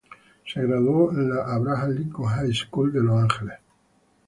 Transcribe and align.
Se 0.51 0.59
graduó 0.65 1.11
en 1.11 1.29
la 1.29 1.43
Abraham 1.45 1.91
Lincoln 1.91 2.27
High 2.29 2.53
School 2.55 2.91
de 2.91 3.03
Los 3.03 3.21
Ángeles. 3.21 3.59